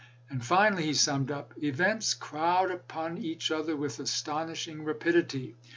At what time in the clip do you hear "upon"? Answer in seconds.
2.71-3.19